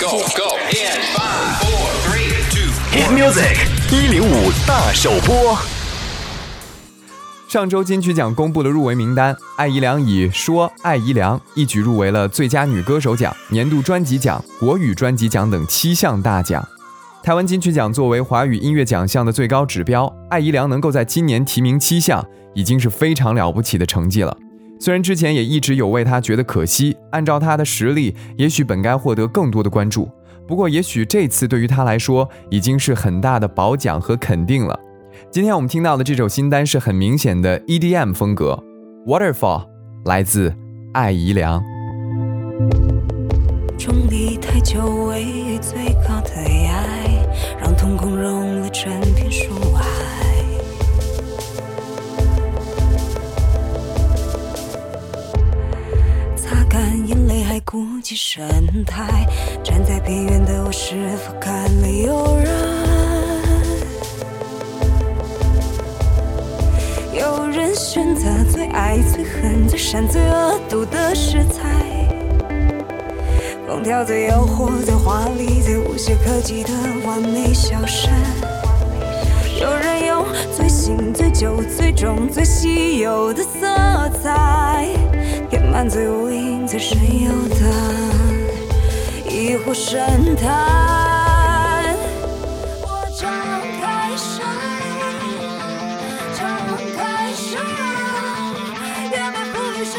[0.00, 2.70] Go go in five, four, three, two.
[2.92, 3.56] Hit music
[3.90, 5.58] 一零五大首播。
[7.48, 16.64] 上周金曲奖公布了入围名单，艾怡良以《说艾怡良》一举入围了最佳女歌手奖、年度专辑奖、国语专辑奖等七项大奖。
[17.24, 22.24] 台湾金曲奖作为华语音乐奖项的最高指标，艾怡良能够在今年提名七项，
[22.54, 24.36] 已经是非常了不起的成绩了。
[24.80, 30.08] 虽然之前也一直有为她觉得可惜，按照她的实力，也许本该获得更多的关注。
[30.46, 34.78] 不过，也许这次对于她来说，已经是很大的褒奖和肯定了。
[35.30, 38.62] 今天我们听到的这首新单是很明显的 EDM 风格，
[39.10, 39.62] 《Waterfall》
[40.04, 40.54] 来自
[40.92, 41.62] 艾怡良。
[43.76, 46.30] 重力太久位于最高的
[46.64, 46.84] 崖，
[47.60, 50.27] 让瞳孔融了整片树海。
[57.70, 59.26] 顾及神态。
[59.62, 62.48] 站在边缘的我，是否看了有人？
[67.12, 72.08] 有人选择最爱、最恨、最善、最恶毒的食材。
[73.68, 76.70] 烹调最诱惑、最华丽、最无懈可击的
[77.04, 78.14] 完美小山。
[79.60, 80.24] 有人用
[80.56, 84.86] 最新、最旧、最重、最稀有的色彩，
[85.78, 87.60] 满最无影，在深幽的
[89.30, 91.94] 一壶深潭。
[92.82, 93.30] 我张
[93.80, 94.42] 开手，
[96.36, 96.42] 张
[96.96, 97.56] 开手，
[99.12, 99.94] 也被赋予生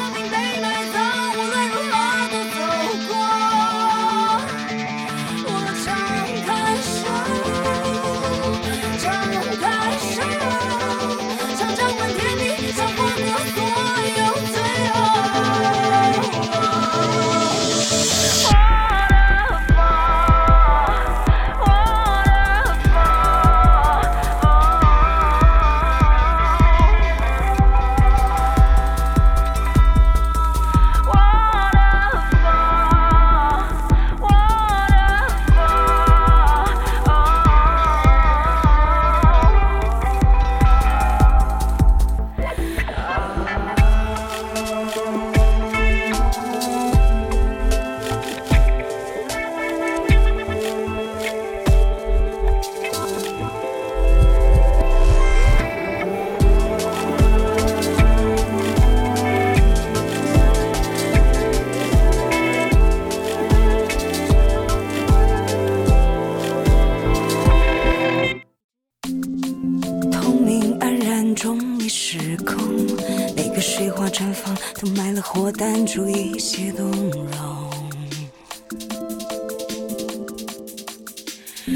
[75.52, 77.22] 淡出，一些动容。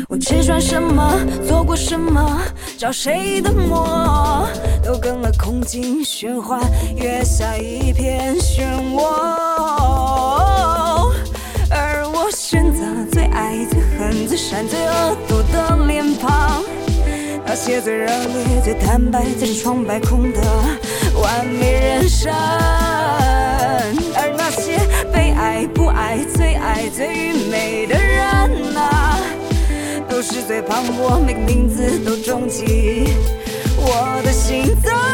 [0.09, 1.13] 我吃穿什么，
[1.47, 2.41] 做过什么，
[2.77, 4.47] 找谁的魔，
[4.83, 6.59] 都跟了空境喧哗，
[6.95, 9.01] 月下一片漩涡。
[11.69, 16.63] 而我选择最爱、最恨、最善、最恶毒的脸庞。
[17.45, 20.41] 那些最热烈、最坦白、最疮百孔的
[21.21, 22.31] 完美人生，
[24.15, 24.77] 而那些
[25.11, 29.17] 被爱、不爱、最爱、最愚昧的人呐，
[30.07, 33.09] 都是最磅礴，每个名字都重击
[33.77, 35.12] 我的心脏。